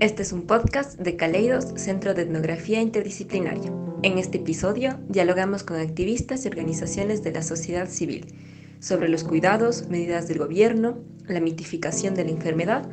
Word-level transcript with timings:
Este 0.00 0.22
es 0.22 0.32
un 0.32 0.42
podcast 0.42 0.98
de 0.98 1.14
Caleidos, 1.14 1.66
Centro 1.76 2.14
de 2.14 2.22
Etnografía 2.22 2.80
Interdisciplinaria. 2.80 3.72
En 4.02 4.18
este 4.18 4.38
episodio 4.38 4.98
dialogamos 5.08 5.62
con 5.62 5.76
activistas 5.76 6.44
y 6.44 6.48
organizaciones 6.48 7.22
de 7.22 7.30
la 7.30 7.42
sociedad 7.42 7.88
civil 7.88 8.26
sobre 8.80 9.08
los 9.08 9.22
cuidados, 9.22 9.88
medidas 9.88 10.26
del 10.26 10.38
gobierno, 10.38 10.98
la 11.28 11.38
mitificación 11.38 12.14
de 12.16 12.24
la 12.24 12.32
enfermedad, 12.32 12.90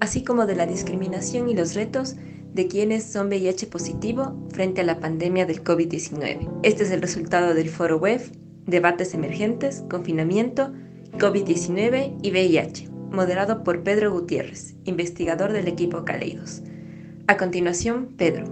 así 0.00 0.24
como 0.24 0.44
de 0.44 0.54
la 0.54 0.66
discriminación 0.66 1.48
y 1.48 1.54
los 1.54 1.74
retos 1.74 2.16
de 2.52 2.68
quienes 2.68 3.04
son 3.04 3.28
VIH 3.28 3.68
positivo 3.68 4.46
frente 4.52 4.82
a 4.82 4.84
la 4.84 5.00
pandemia 5.00 5.46
del 5.46 5.64
COVID-19. 5.64 6.60
Este 6.62 6.82
es 6.82 6.90
el 6.90 7.00
resultado 7.00 7.54
del 7.54 7.70
foro 7.70 7.96
web 7.96 8.20
Debates 8.66 9.14
Emergentes, 9.14 9.82
Confinamiento, 9.88 10.70
COVID-19 11.12 12.18
y 12.22 12.30
VIH, 12.30 12.91
moderado 13.12 13.62
por 13.62 13.82
Pedro 13.82 14.12
Gutiérrez, 14.12 14.74
investigador 14.84 15.52
del 15.52 15.68
equipo 15.68 16.04
Caleidos. 16.04 16.62
A 17.26 17.36
continuación, 17.36 18.14
Pedro. 18.16 18.44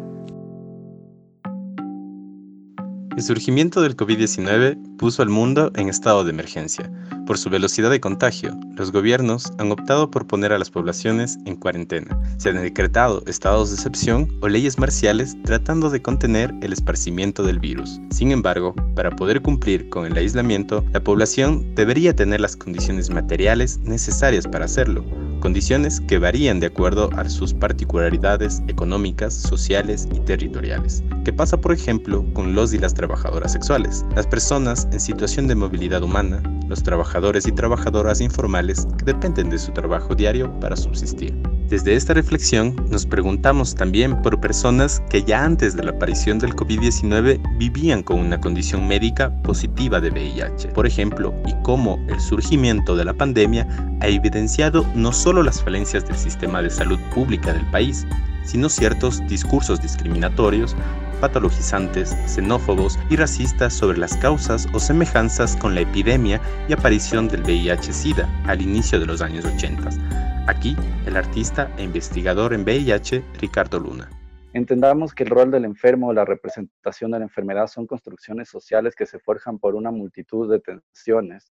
El 3.16 3.22
surgimiento 3.22 3.82
del 3.82 3.96
COVID-19 3.96 4.96
puso 4.96 5.22
al 5.22 5.28
mundo 5.28 5.72
en 5.74 5.88
estado 5.88 6.24
de 6.24 6.30
emergencia. 6.30 6.90
Por 7.30 7.38
su 7.38 7.48
velocidad 7.48 7.90
de 7.90 8.00
contagio, 8.00 8.58
los 8.74 8.90
gobiernos 8.90 9.52
han 9.58 9.70
optado 9.70 10.10
por 10.10 10.26
poner 10.26 10.52
a 10.52 10.58
las 10.58 10.68
poblaciones 10.68 11.38
en 11.44 11.54
cuarentena. 11.54 12.20
Se 12.38 12.48
han 12.48 12.60
decretado 12.60 13.22
estados 13.28 13.70
de 13.70 13.76
excepción 13.76 14.28
o 14.40 14.48
leyes 14.48 14.80
marciales 14.80 15.36
tratando 15.44 15.90
de 15.90 16.02
contener 16.02 16.52
el 16.60 16.72
esparcimiento 16.72 17.44
del 17.44 17.60
virus. 17.60 18.00
Sin 18.10 18.32
embargo, 18.32 18.74
para 18.96 19.12
poder 19.12 19.42
cumplir 19.42 19.88
con 19.90 20.06
el 20.06 20.16
aislamiento, 20.16 20.84
la 20.92 21.04
población 21.04 21.72
debería 21.76 22.16
tener 22.16 22.40
las 22.40 22.56
condiciones 22.56 23.10
materiales 23.10 23.78
necesarias 23.78 24.48
para 24.48 24.64
hacerlo 24.64 25.04
condiciones 25.40 26.00
que 26.02 26.18
varían 26.18 26.60
de 26.60 26.66
acuerdo 26.66 27.10
a 27.16 27.28
sus 27.28 27.52
particularidades 27.52 28.62
económicas, 28.68 29.34
sociales 29.34 30.06
y 30.14 30.20
territoriales. 30.20 31.02
¿Qué 31.24 31.32
pasa, 31.32 31.60
por 31.60 31.72
ejemplo, 31.72 32.24
con 32.32 32.54
los 32.54 32.72
y 32.72 32.78
las 32.78 32.94
trabajadoras 32.94 33.52
sexuales? 33.52 34.04
Las 34.14 34.26
personas 34.26 34.86
en 34.92 35.00
situación 35.00 35.48
de 35.48 35.54
movilidad 35.54 36.02
humana, 36.02 36.42
los 36.68 36.82
trabajadores 36.82 37.46
y 37.46 37.52
trabajadoras 37.52 38.20
informales 38.20 38.86
que 38.98 39.06
dependen 39.06 39.50
de 39.50 39.58
su 39.58 39.72
trabajo 39.72 40.14
diario 40.14 40.52
para 40.60 40.76
subsistir. 40.76 41.34
Desde 41.70 41.94
esta 41.94 42.14
reflexión 42.14 42.74
nos 42.90 43.06
preguntamos 43.06 43.76
también 43.76 44.20
por 44.22 44.40
personas 44.40 45.00
que 45.08 45.22
ya 45.22 45.44
antes 45.44 45.76
de 45.76 45.84
la 45.84 45.92
aparición 45.92 46.40
del 46.40 46.56
COVID-19 46.56 47.40
vivían 47.58 48.02
con 48.02 48.18
una 48.18 48.40
condición 48.40 48.88
médica 48.88 49.30
positiva 49.44 50.00
de 50.00 50.10
VIH, 50.10 50.70
por 50.70 50.84
ejemplo, 50.84 51.32
y 51.46 51.54
cómo 51.62 52.04
el 52.08 52.18
surgimiento 52.18 52.96
de 52.96 53.04
la 53.04 53.14
pandemia 53.14 53.68
ha 54.00 54.08
evidenciado 54.08 54.84
no 54.96 55.12
solo 55.12 55.44
las 55.44 55.62
falencias 55.62 56.04
del 56.08 56.16
sistema 56.16 56.60
de 56.60 56.70
salud 56.70 56.98
pública 57.14 57.52
del 57.52 57.64
país, 57.70 58.04
sino 58.42 58.68
ciertos 58.68 59.24
discursos 59.28 59.80
discriminatorios 59.80 60.74
patologizantes, 61.20 62.16
xenófobos 62.26 62.98
y 63.10 63.14
racistas 63.14 63.74
sobre 63.74 63.98
las 63.98 64.16
causas 64.16 64.66
o 64.72 64.80
semejanzas 64.80 65.54
con 65.54 65.76
la 65.76 65.82
epidemia 65.82 66.40
y 66.68 66.72
aparición 66.72 67.28
del 67.28 67.44
VIH-Sida 67.44 68.28
al 68.48 68.60
inicio 68.60 68.98
de 68.98 69.06
los 69.06 69.22
años 69.22 69.44
80. 69.44 70.29
Aquí, 70.50 70.74
el 71.06 71.16
artista 71.16 71.72
e 71.78 71.84
investigador 71.84 72.52
en 72.52 72.64
VIH, 72.64 73.22
Ricardo 73.40 73.78
Luna. 73.78 74.10
Entendamos 74.52 75.14
que 75.14 75.22
el 75.22 75.30
rol 75.30 75.52
del 75.52 75.64
enfermo 75.64 76.08
o 76.08 76.12
la 76.12 76.24
representación 76.24 77.12
de 77.12 77.20
la 77.20 77.24
enfermedad 77.26 77.68
son 77.68 77.86
construcciones 77.86 78.48
sociales 78.48 78.96
que 78.96 79.06
se 79.06 79.20
forjan 79.20 79.60
por 79.60 79.76
una 79.76 79.92
multitud 79.92 80.50
de 80.50 80.58
tensiones 80.58 81.52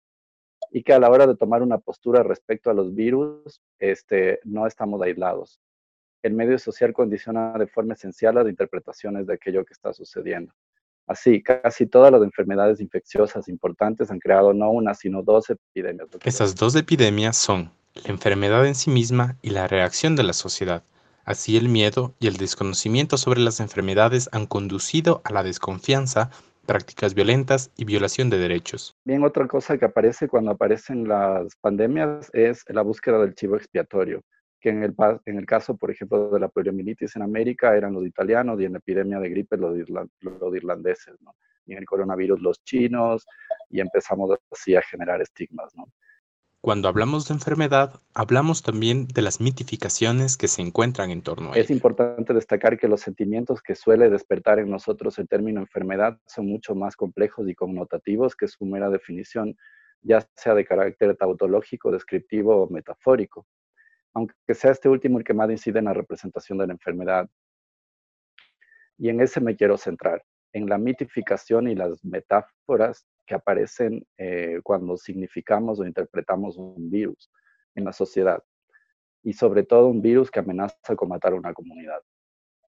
y 0.71 0.85
que 0.85 0.93
a 0.93 1.01
la 1.01 1.11
hora 1.11 1.27
de 1.27 1.37
tomar 1.37 1.61
una 1.61 1.79
postura 1.79 2.23
respecto 2.23 2.71
a 2.71 2.75
los 2.75 2.95
virus, 2.95 3.61
este, 3.81 4.39
no 4.45 4.65
estamos 4.65 5.03
aislados 5.03 5.61
el 6.25 6.33
medio 6.33 6.59
social 6.59 6.93
condiciona 6.95 7.53
de 7.59 7.67
forma 7.67 7.93
esencial 7.93 8.37
las 8.37 8.49
interpretaciones 8.49 9.27
de 9.27 9.35
aquello 9.35 9.65
que 9.65 9.75
está 9.75 9.93
sucediendo. 9.93 10.53
Así, 11.07 11.43
casi 11.43 11.87
todas 11.87 12.11
las 12.11 12.23
enfermedades 12.23 12.81
infecciosas 12.81 13.47
importantes 13.49 14.11
han 14.11 14.19
creado 14.19 14.55
no 14.55 14.71
una, 14.71 14.95
sino 14.95 15.23
dos 15.23 15.51
epidemias. 15.51 16.09
Esas 16.25 16.55
dos 16.55 16.75
epidemias 16.77 17.37
son 17.37 17.71
la 17.95 18.11
enfermedad 18.11 18.67
en 18.67 18.75
sí 18.75 18.91
misma 18.91 19.37
y 19.43 19.51
la 19.51 19.67
reacción 19.67 20.17
de 20.17 20.25
la 20.25 20.33
sociedad. 20.33 20.83
Así 21.25 21.57
el 21.57 21.69
miedo 21.69 22.15
y 22.19 22.27
el 22.27 22.37
desconocimiento 22.37 23.17
sobre 23.17 23.41
las 23.41 23.61
enfermedades 23.61 24.29
han 24.33 24.47
conducido 24.47 25.23
a 25.25 25.33
la 25.33 25.43
desconfianza, 25.43 26.31
prácticas 26.67 27.15
violentas 27.15 27.71
y 27.77 27.85
violación 27.85 28.31
de 28.31 28.39
derechos. 28.39 28.95
Bien, 29.05 29.23
otra 29.25 29.47
cosa 29.47 29.79
que 29.79 29.85
aparece 29.85 30.29
cuando 30.29 30.51
aparecen 30.51 31.09
las 31.09 31.55
pandemias 31.57 32.31
es 32.33 32.65
la 32.69 32.83
búsqueda 32.83 33.19
del 33.19 33.35
chivo 33.35 33.57
expiatorio 33.57 34.23
que 34.65 34.71
en 34.71 35.37
el, 35.37 35.45
caso, 35.45 35.77
por 35.77 35.91
ejemplo, 35.91 36.31
de 36.31 36.41
la 36.41 36.49
poliomielitis 36.49 37.17
en 37.17 37.23
América 37.23 37.77
eran 37.77 37.93
los 37.93 38.07
italianos 38.07 38.59
y 38.59 38.65
en 38.65 38.73
la 38.73 38.79
epidemia 38.79 39.21
de 39.21 39.29
gripe 39.29 39.59
los, 39.59 39.77
irlandeses. 39.77 41.17
Y 41.67 41.73
en 41.73 41.81
el 41.81 41.85
coronavirus 41.85 42.41
los 42.41 42.65
chinos 42.65 43.27
y 43.69 43.81
empezamos 43.81 44.39
así 44.51 44.75
a 44.75 44.81
generar 44.81 45.21
estigmas. 45.21 45.71
Cuando 46.65 46.89
hablamos 46.89 47.29
de 47.29 47.35
enfermedad, 47.35 48.01
hablamos 48.15 48.63
también 48.63 49.07
de 49.09 49.21
las 49.21 49.39
mitificaciones 49.39 50.39
que 50.39 50.49
se 50.49 50.63
encuentran 50.63 51.11
en 51.11 51.21
torno 51.21 51.53
a 51.53 51.57
Es 51.59 51.69
importante 51.69 52.33
destacar 52.33 52.79
que 52.79 52.89
los 52.89 53.03
sentimientos 53.03 53.61
que 53.61 53.75
suele 53.75 54.09
despertar 54.09 54.59
en 54.59 54.71
nosotros 54.71 55.19
el 55.19 55.29
término 55.29 55.61
enfermedad 55.61 56.19
son 56.27 56.47
mucho 56.47 56.75
más 56.75 56.97
complejos 56.97 57.47
y 57.51 57.55
connotativos 57.55 58.35
que 58.35 58.49
su 58.49 58.65
mera 58.65 58.89
definición, 58.89 59.59
ya 60.01 60.27
sea 60.37 60.55
de 60.55 60.65
carácter 60.65 61.15
tautológico, 61.19 61.93
descriptivo 61.93 62.57
o 62.57 62.71
metafórico 62.71 63.47
aunque 64.15 64.55
sea 64.55 64.71
este 64.71 64.89
último 64.89 65.19
el 65.19 65.25
que 65.25 65.35
más 65.35 65.51
incide 65.51 65.81
en 65.81 65.87
la 65.87 65.93
representación 65.93 66.57
de 66.57 66.69
la 66.69 66.73
enfermedad. 66.73 67.29
Y 68.97 69.09
en 69.09 69.21
ese 69.21 69.41
me 69.41 69.57
quiero 69.57 69.77
centrar, 69.77 70.25
en 70.53 70.69
la 70.69 70.79
mitificación 70.79 71.69
y 71.69 71.75
las 71.75 72.03
metáforas 72.05 73.05
que 73.27 73.35
aparecen 73.35 74.07
eh, 74.19 74.61
cuando 74.63 74.97
significamos 74.97 75.81
o 75.81 75.87
interpretamos 75.87 76.57
un 76.57 76.91
virus 76.91 77.31
en 77.75 77.85
la 77.85 77.93
sociedad, 77.93 78.43
y 79.23 79.33
sobre 79.33 79.65
todo 79.65 79.89
un 79.89 80.03
virus 80.03 80.31
que 80.31 80.41
amenaza 80.41 80.95
con 80.97 81.09
matar 81.09 81.33
a 81.33 81.37
una 81.37 81.53
comunidad. 81.53 82.01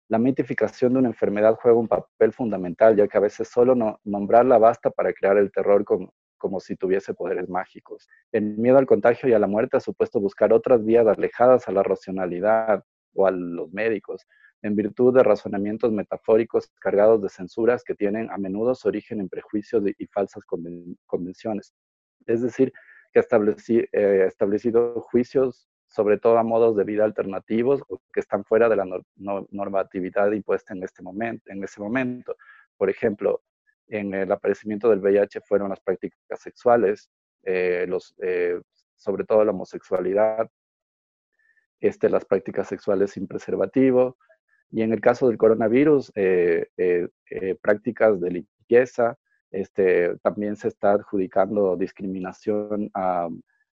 La 0.09 0.17
mitificación 0.17 0.93
de 0.93 0.99
una 0.99 1.09
enfermedad 1.09 1.55
juega 1.61 1.77
un 1.77 1.87
papel 1.87 2.33
fundamental, 2.33 2.95
ya 2.95 3.07
que 3.07 3.17
a 3.17 3.21
veces 3.21 3.47
solo 3.47 3.99
nombrarla 4.03 4.57
basta 4.57 4.89
para 4.89 5.13
crear 5.13 5.37
el 5.37 5.51
terror 5.51 5.85
con, 5.85 6.09
como 6.39 6.59
si 6.59 6.75
tuviese 6.75 7.13
poderes 7.13 7.47
mágicos. 7.47 8.07
El 8.31 8.57
miedo 8.57 8.79
al 8.79 8.87
contagio 8.87 9.29
y 9.29 9.33
a 9.33 9.39
la 9.39 9.45
muerte 9.45 9.77
ha 9.77 9.79
supuesto 9.79 10.19
buscar 10.19 10.51
otras 10.51 10.83
vías 10.83 11.05
alejadas 11.05 11.67
a 11.67 11.71
la 11.71 11.83
racionalidad 11.83 12.83
o 13.13 13.27
a 13.27 13.31
los 13.31 13.71
médicos, 13.71 14.25
en 14.61 14.75
virtud 14.75 15.15
de 15.15 15.23
razonamientos 15.23 15.91
metafóricos 15.91 16.69
cargados 16.79 17.21
de 17.21 17.29
censuras 17.29 17.83
que 17.83 17.95
tienen 17.95 18.29
a 18.31 18.37
menudo 18.37 18.75
su 18.75 18.87
origen 18.87 19.21
en 19.21 19.29
prejuicios 19.29 19.83
y 19.97 20.05
falsas 20.07 20.43
convenciones. 21.05 21.73
Es 22.25 22.41
decir, 22.41 22.73
que 23.13 23.19
ha 23.19 23.23
eh, 23.23 24.25
establecido 24.27 25.01
juicios 25.01 25.69
sobre 25.89 26.19
todo 26.19 26.37
a 26.37 26.43
modos 26.43 26.75
de 26.77 26.83
vida 26.83 27.03
alternativos 27.03 27.81
o 27.87 27.99
que 28.13 28.19
están 28.19 28.45
fuera 28.45 28.69
de 28.69 28.75
la 28.75 28.85
normatividad 29.17 30.31
impuesta 30.31 30.73
en 30.73 30.83
este 30.83 31.01
momento, 31.01 31.51
en 31.51 31.63
ese 31.63 31.81
momento. 31.81 32.35
Por 32.77 32.89
ejemplo, 32.89 33.41
en 33.87 34.13
el 34.13 34.31
aparecimiento 34.31 34.89
del 34.89 34.99
VIH 34.99 35.41
fueron 35.41 35.69
las 35.69 35.79
prácticas 35.79 36.39
sexuales, 36.39 37.09
eh, 37.43 37.85
los, 37.87 38.13
eh, 38.21 38.61
sobre 38.95 39.23
todo 39.23 39.43
la 39.43 39.51
homosexualidad, 39.51 40.47
este, 41.79 42.07
las 42.09 42.25
prácticas 42.25 42.67
sexuales 42.67 43.11
sin 43.11 43.27
preservativo, 43.27 44.17
y 44.71 44.81
en 44.81 44.93
el 44.93 45.01
caso 45.01 45.27
del 45.27 45.37
coronavirus, 45.37 46.11
eh, 46.15 46.67
prácticas 47.61 48.19
de 48.19 48.31
limpieza, 48.31 49.17
este, 49.51 50.15
también 50.19 50.55
se 50.55 50.67
está 50.67 50.93
adjudicando 50.93 51.75
discriminación 51.75 52.91
a, 52.93 53.29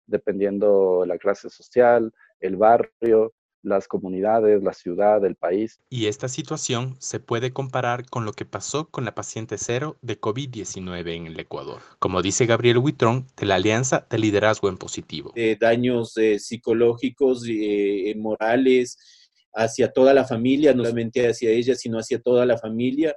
dependiendo 0.08 1.04
la 1.06 1.18
clase 1.18 1.50
social, 1.50 2.14
el 2.40 2.56
barrio, 2.56 3.34
las 3.66 3.88
comunidades, 3.88 4.64
la 4.64 4.74
ciudad, 4.74 5.26
el 5.26 5.36
país. 5.36 5.80
Y 5.90 6.06
esta 6.06 6.28
situación 6.28 6.96
se 7.00 7.20
puede 7.20 7.52
comparar 7.52 8.06
con 8.08 8.24
lo 8.24 8.34
que 8.34 8.46
pasó 8.46 8.90
con 8.90 9.06
la 9.06 9.16
paciente 9.16 9.58
cero 9.58 9.98
de 10.02 10.22
COVID-19 10.22 11.16
en 11.16 11.26
el 11.28 11.40
Ecuador, 11.40 11.82
como 12.00 12.22
dice 12.22 12.46
Gabriel 12.46 12.78
Huitrón 12.78 13.26
de 13.36 13.48
la 13.48 13.56
Alianza 13.56 14.06
de 14.10 14.20
Liderazgo 14.20 14.70
en 14.70 14.78
Positivo. 14.78 15.34
daños 15.60 16.16
eh, 16.18 16.40
psicológicos, 16.40 17.48
y 17.48 18.12
eh, 18.12 18.16
morales, 18.16 18.98
hacia 19.56 19.92
toda 19.92 20.14
la 20.14 20.26
familia, 20.26 20.74
no 20.74 20.84
solamente 20.84 21.28
hacia 21.28 21.50
ella, 21.50 21.76
sino 21.76 21.98
hacia 21.98 22.20
toda 22.20 22.46
la 22.46 22.58
familia. 22.58 23.16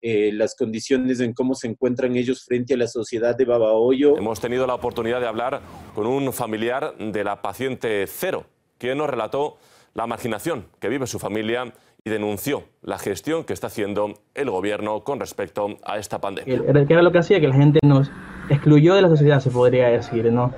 Eh, 0.00 0.30
las 0.32 0.54
condiciones 0.54 1.18
en 1.18 1.32
cómo 1.32 1.54
se 1.54 1.66
encuentran 1.66 2.14
ellos 2.14 2.44
frente 2.44 2.74
a 2.74 2.76
la 2.76 2.86
sociedad 2.86 3.36
de 3.36 3.44
Babahoyo. 3.44 4.16
Hemos 4.16 4.40
tenido 4.40 4.64
la 4.64 4.74
oportunidad 4.74 5.20
de 5.20 5.26
hablar 5.26 5.60
con 5.94 6.06
un 6.06 6.32
familiar 6.32 6.96
de 6.98 7.24
la 7.24 7.42
paciente 7.42 8.04
cero, 8.06 8.46
quien 8.78 8.98
nos 8.98 9.10
relató 9.10 9.56
la 9.94 10.06
marginación 10.06 10.66
que 10.78 10.88
vive 10.88 11.08
su 11.08 11.18
familia 11.18 11.72
y 12.04 12.10
denunció 12.10 12.62
la 12.82 12.98
gestión 12.98 13.42
que 13.42 13.52
está 13.52 13.66
haciendo 13.66 14.14
el 14.34 14.50
gobierno 14.50 15.02
con 15.02 15.18
respecto 15.18 15.76
a 15.82 15.98
esta 15.98 16.20
pandemia. 16.20 16.62
Que 16.86 16.92
era 16.92 17.02
lo 17.02 17.10
que 17.10 17.18
hacía 17.18 17.40
que 17.40 17.48
la 17.48 17.56
gente 17.56 17.80
nos 17.84 18.08
excluyó 18.48 18.94
de 18.94 19.02
la 19.02 19.08
sociedad, 19.08 19.40
se 19.40 19.50
podría 19.50 19.88
decir, 19.88 20.32
¿no? 20.32 20.54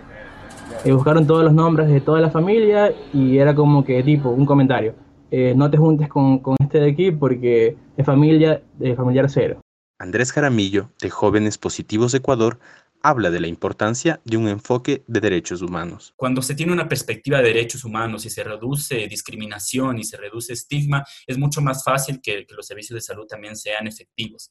Y 0.85 0.91
buscaron 0.91 1.27
todos 1.27 1.45
los 1.45 1.55
nombres 1.55 1.89
de 1.89 2.03
toda 2.03 2.21
la 2.21 2.31
familia 2.31 2.93
y 3.15 3.39
era 3.39 3.55
como 3.55 3.85
que 3.85 4.03
tipo 4.03 4.29
un 4.29 4.45
comentario. 4.45 4.95
Eh, 5.31 5.55
no 5.57 5.71
te 5.71 5.77
juntes 5.77 6.09
con, 6.09 6.41
este 6.61 6.81
de 6.81 6.91
aquí 6.91 7.11
porque 7.11 7.77
es 7.97 8.07
familia, 8.07 8.63
de 8.79 8.95
familiar 8.95 9.31
cero. 9.31 9.61
Andrés 9.99 10.33
Jaramillo, 10.33 10.91
de 11.01 11.11
Jóvenes 11.11 11.59
Positivos 11.59 12.13
de 12.13 12.19
Ecuador, 12.19 12.59
habla 13.03 13.31
de 13.31 13.41
la 13.41 13.47
importancia 13.47 14.21
de 14.25 14.37
un 14.37 14.49
enfoque 14.49 15.05
de 15.07 15.21
derechos 15.21 15.63
humanos. 15.63 16.13
Cuando 16.17 16.43
se 16.43 16.55
tiene 16.55 16.73
una 16.73 16.89
perspectiva 16.89 17.39
de 17.39 17.45
derechos 17.45 17.85
humanos 17.85 18.25
y 18.27 18.31
se 18.31 18.45
reduce 18.45 19.07
discriminación 19.09 19.99
y 19.99 20.05
se 20.05 20.17
reduce 20.17 20.53
estigma, 20.53 21.05
es 21.27 21.39
mucho 21.39 21.61
más 21.61 21.85
fácil 21.85 22.21
que, 22.23 22.47
que 22.47 22.55
los 22.55 22.67
servicios 22.67 22.97
de 22.97 23.01
salud 23.01 23.27
también 23.27 23.57
sean 23.57 23.87
efectivos. 23.87 24.51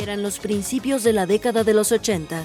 Eran 0.00 0.22
los 0.22 0.38
principios 0.38 1.02
de 1.02 1.12
la 1.12 1.26
década 1.26 1.64
de 1.64 1.74
los 1.74 1.92
80. 1.92 2.42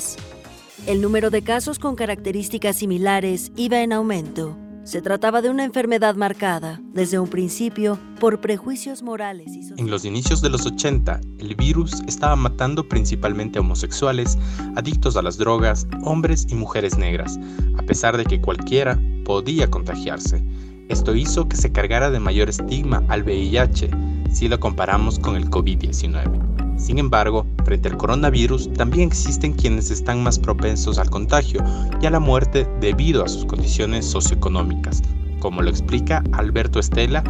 El 0.88 1.02
número 1.02 1.30
de 1.30 1.44
casos 1.44 1.78
con 1.78 1.96
características 1.96 2.78
similares 2.78 3.52
iba 3.56 3.82
en 3.82 3.94
aumento. 3.94 4.58
Se 4.83 5.00
trataba 5.00 5.44
de 5.44 5.50
una 5.51 5.63
enfermedad 5.63 6.16
marcada, 6.16 6.81
desde 6.92 7.19
un 7.19 7.28
principio, 7.28 8.00
por 8.19 8.42
prejuicios 8.42 9.04
morales 9.04 9.54
y. 9.56 9.62
En 9.80 9.92
los 9.92 10.06
inicios 10.06 10.42
de 10.42 10.50
los 10.50 10.66
80, 10.66 11.22
el 11.38 11.56
virus 11.56 12.01
estaba 12.07 12.36
matando 12.36 12.89
principalmente 12.89 13.60
a 13.60 13.62
homosexuales, 13.62 14.39
adictos 14.75 15.16
a 15.18 15.22
las 15.22 15.38
drogas, 15.38 15.88
hombres 16.04 16.48
y 16.50 16.56
mujeres 16.56 16.98
negras, 16.98 17.39
a 17.78 17.83
pesar 17.83 18.18
de 18.18 18.25
que 18.25 18.42
cualquiera 18.42 19.00
podía 19.24 19.69
contagiarse. 19.69 20.44
Esto 20.89 21.16
hizo 21.16 21.48
que 21.48 21.57
se 21.57 21.72
cargara 21.72 22.10
de 22.10 22.19
mayor 22.19 22.50
estigma 22.50 23.04
al 23.07 23.22
VIH 23.22 23.92
si 24.31 24.48
lo 24.48 24.60
comparamos 24.60 25.19
con 25.19 25.36
el 25.36 25.48
COVID-19. 25.50 26.71
Sin 26.81 26.98
embargo, 26.98 27.45
frente 27.63 27.89
al 27.89 27.98
coronavirus 27.98 28.74
también 28.74 29.07
existen 29.07 29.54
quienes 29.54 29.92
están 29.92 30.24
más 30.24 30.39
propensos 30.39 30.98
al 30.98 31.12
contagio 31.12 31.63
y 32.01 32.07
a 32.07 32.10
la 32.10 32.19
muerte 32.19 32.68
debido 32.80 33.24
a 33.24 33.28
sus 33.28 33.45
condiciones 33.45 34.04
socioeconómicas, 34.04 35.04
como 35.39 35.62
lo 35.62 35.69
explica 35.69 36.24
Alberto 36.31 36.80
Estela, 36.80 37.24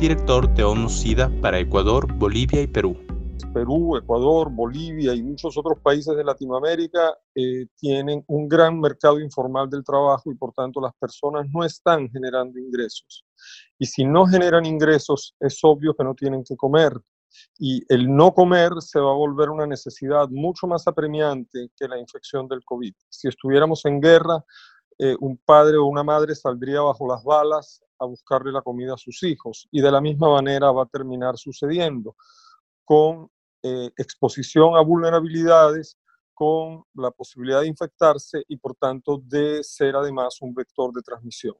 director 0.00 0.52
de 0.52 0.64
ONU-SIDA 0.64 1.30
para 1.40 1.60
Ecuador, 1.60 2.12
Bolivia 2.12 2.60
y 2.60 2.66
Perú. 2.66 2.96
Perú, 3.54 3.96
Ecuador, 3.96 4.50
Bolivia 4.50 5.14
y 5.14 5.22
muchos 5.22 5.56
otros 5.56 5.78
países 5.78 6.16
de 6.16 6.24
Latinoamérica 6.24 7.16
eh, 7.36 7.66
tienen 7.76 8.24
un 8.26 8.48
gran 8.48 8.80
mercado 8.80 9.20
informal 9.20 9.70
del 9.70 9.84
trabajo 9.84 10.32
y 10.32 10.34
por 10.34 10.52
tanto 10.52 10.80
las 10.80 10.92
personas 10.98 11.46
no 11.54 11.64
están 11.64 12.10
generando 12.10 12.58
ingresos. 12.58 13.24
Y 13.78 13.86
si 13.86 14.04
no 14.04 14.26
generan 14.26 14.66
ingresos, 14.66 15.36
es 15.38 15.60
obvio 15.62 15.94
que 15.94 16.02
no 16.02 16.16
tienen 16.16 16.42
que 16.42 16.56
comer 16.56 16.92
y 17.58 17.82
el 17.88 18.14
no 18.14 18.32
comer 18.32 18.72
se 18.80 19.00
va 19.00 19.10
a 19.10 19.16
volver 19.16 19.50
una 19.50 19.66
necesidad 19.66 20.28
mucho 20.28 20.66
más 20.66 20.86
apremiante 20.86 21.70
que 21.76 21.88
la 21.88 21.98
infección 21.98 22.48
del 22.48 22.64
COVID. 22.64 22.94
Si 23.08 23.28
estuviéramos 23.28 23.84
en 23.84 24.00
guerra, 24.00 24.44
eh, 24.98 25.16
un 25.20 25.36
padre 25.38 25.76
o 25.76 25.86
una 25.86 26.02
madre 26.02 26.34
saldría 26.34 26.80
bajo 26.80 27.06
las 27.06 27.22
balas 27.22 27.82
a 28.00 28.04
buscarle 28.04 28.52
la 28.52 28.62
comida 28.62 28.94
a 28.94 28.98
sus 28.98 29.22
hijos 29.22 29.68
y 29.70 29.80
de 29.80 29.92
la 29.92 30.00
misma 30.00 30.30
manera 30.30 30.72
va 30.72 30.84
a 30.84 30.86
terminar 30.86 31.36
sucediendo 31.36 32.16
con 32.84 33.30
eh, 33.62 33.90
exposición 33.96 34.76
a 34.76 34.80
vulnerabilidades, 34.80 35.98
con 36.34 36.84
la 36.94 37.10
posibilidad 37.10 37.60
de 37.60 37.68
infectarse 37.68 38.42
y 38.48 38.56
por 38.56 38.74
tanto 38.76 39.20
de 39.24 39.62
ser 39.62 39.96
además 39.96 40.38
un 40.40 40.54
vector 40.54 40.92
de 40.92 41.02
transmisión. 41.02 41.56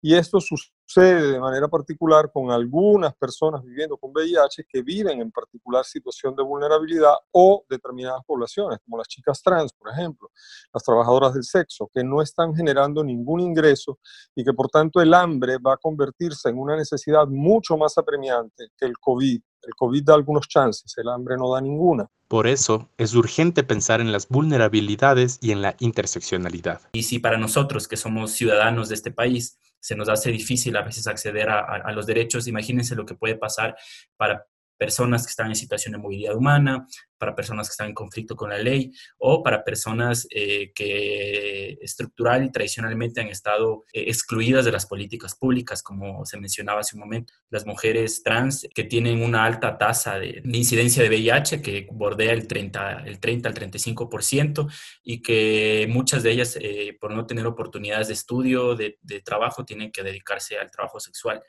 Y 0.00 0.14
esto 0.14 0.40
sucede 0.40 0.73
de 0.96 1.40
manera 1.40 1.66
particular 1.66 2.30
con 2.32 2.50
algunas 2.50 3.14
personas 3.16 3.62
viviendo 3.64 3.96
con 3.96 4.12
VIH 4.12 4.64
que 4.68 4.82
viven 4.82 5.20
en 5.20 5.30
particular 5.32 5.84
situación 5.84 6.36
de 6.36 6.42
vulnerabilidad 6.42 7.14
o 7.32 7.64
determinadas 7.68 8.22
poblaciones, 8.24 8.78
como 8.84 8.98
las 8.98 9.08
chicas 9.08 9.42
trans, 9.42 9.72
por 9.72 9.90
ejemplo, 9.90 10.30
las 10.72 10.84
trabajadoras 10.84 11.34
del 11.34 11.44
sexo, 11.44 11.90
que 11.92 12.04
no 12.04 12.22
están 12.22 12.54
generando 12.54 13.02
ningún 13.02 13.40
ingreso 13.40 13.98
y 14.34 14.44
que 14.44 14.52
por 14.52 14.68
tanto 14.68 15.00
el 15.00 15.14
hambre 15.14 15.58
va 15.58 15.74
a 15.74 15.78
convertirse 15.78 16.48
en 16.48 16.58
una 16.58 16.76
necesidad 16.76 17.26
mucho 17.26 17.76
más 17.76 17.98
apremiante 17.98 18.68
que 18.76 18.86
el 18.86 18.98
COVID. 18.98 19.42
El 19.66 19.74
COVID 19.74 20.04
da 20.04 20.14
algunos 20.14 20.48
chances, 20.48 20.96
el 20.98 21.08
hambre 21.08 21.36
no 21.36 21.52
da 21.52 21.60
ninguna. 21.60 22.08
Por 22.28 22.46
eso 22.46 22.90
es 22.98 23.14
urgente 23.14 23.62
pensar 23.62 24.00
en 24.00 24.12
las 24.12 24.28
vulnerabilidades 24.28 25.38
y 25.40 25.52
en 25.52 25.62
la 25.62 25.76
interseccionalidad. 25.78 26.80
Y 26.92 27.04
si 27.04 27.18
para 27.18 27.38
nosotros 27.38 27.86
que 27.86 27.96
somos 27.96 28.32
ciudadanos 28.32 28.88
de 28.88 28.94
este 28.94 29.10
país 29.10 29.58
se 29.80 29.94
nos 29.94 30.08
hace 30.08 30.30
difícil 30.30 30.76
a 30.76 30.82
veces 30.82 31.06
acceder 31.06 31.50
a, 31.50 31.92
los 31.92 32.06
derechos, 32.06 32.48
imagínense 32.48 32.94
lo 32.94 33.04
que 33.04 33.14
puede 33.14 33.36
pasar 33.36 33.76
para 34.16 34.46
personas 34.78 35.26
que 35.26 35.30
están 35.30 35.48
en 35.48 35.56
situación 35.56 35.92
de 35.92 35.98
movilidad 35.98 36.34
humana, 36.34 36.86
para 37.24 37.34
personas 37.34 37.68
que 37.68 37.72
están 37.72 37.88
en 37.88 37.94
conflicto 37.94 38.36
con 38.36 38.50
la 38.50 38.58
ley 38.58 38.92
o 39.16 39.42
para 39.42 39.64
personas 39.64 40.26
eh, 40.30 40.72
que 40.74 41.78
estructural 41.80 42.44
y 42.44 42.52
tradicionalmente 42.52 43.22
han 43.22 43.28
estado 43.28 43.84
eh, 43.94 44.04
excluidas 44.08 44.66
de 44.66 44.72
las 44.72 44.84
políticas 44.84 45.34
públicas, 45.34 45.82
como 45.82 46.26
se 46.26 46.38
mencionaba 46.38 46.80
hace 46.80 46.96
un 46.96 47.00
momento, 47.00 47.32
las 47.48 47.64
mujeres 47.64 48.22
trans 48.22 48.68
que 48.74 48.84
tienen 48.84 49.22
una 49.22 49.46
alta 49.46 49.78
tasa 49.78 50.18
de, 50.18 50.42
incidencia 50.44 51.02
de 51.02 51.08
VIH 51.08 51.62
que 51.62 51.88
bordea 51.90 52.34
el 52.34 52.46
30, 52.46 53.04
el 53.06 53.18
30 53.18 53.48
al 53.48 53.54
35% 53.54 54.70
y 55.02 55.22
que 55.22 55.86
muchas 55.88 56.22
de 56.22 56.30
ellas, 56.30 56.58
eh, 56.60 56.94
por 57.00 57.10
no 57.10 57.24
tener 57.24 57.46
oportunidades 57.46 58.08
de 58.08 58.12
estudio, 58.12 58.74
de, 58.74 58.98
de, 59.00 59.22
trabajo, 59.22 59.64
tienen 59.64 59.90
que 59.90 60.02
dedicarse 60.02 60.58
al 60.58 60.70
trabajo 60.70 61.00
sexual. 61.00 61.40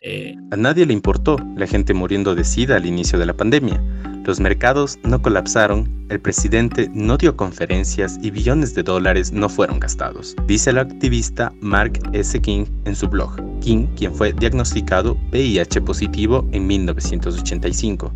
A 0.51 0.55
nadie 0.55 0.85
le 0.85 0.93
importó 0.93 1.35
la 1.57 1.67
gente 1.67 1.93
muriendo 1.93 2.33
de 2.33 2.45
SIDA 2.45 2.77
al 2.77 2.85
inicio 2.85 3.19
de 3.19 3.25
la 3.25 3.33
pandemia. 3.33 3.83
Los 4.25 4.39
mercados 4.39 4.97
no 5.03 5.21
colapsaron, 5.21 5.64
el 5.71 6.21
presidente 6.21 6.89
no 6.93 7.17
dio 7.17 7.35
conferencias 7.35 8.19
y 8.21 8.29
billones 8.29 8.75
de 8.75 8.83
dólares 8.83 9.31
no 9.31 9.49
fueron 9.49 9.79
gastados, 9.79 10.35
dice 10.45 10.69
el 10.69 10.77
activista 10.77 11.51
Mark 11.59 11.99
S. 12.13 12.39
King 12.39 12.65
en 12.85 12.95
su 12.95 13.07
blog. 13.07 13.35
King, 13.61 13.87
quien 13.95 14.13
fue 14.13 14.31
diagnosticado 14.33 15.17
VIH 15.31 15.81
positivo 15.81 16.47
en 16.51 16.67
1985. 16.67 18.13